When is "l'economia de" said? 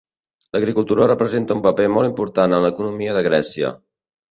2.67-3.25